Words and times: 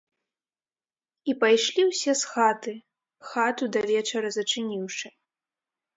І 1.31 1.35
пайшлі 1.43 1.81
ўсе 1.91 2.11
з 2.21 2.31
хаты, 2.31 2.73
хату 3.33 3.63
да 3.77 3.81
вечара 3.93 4.29
зачыніўшы. 4.39 5.07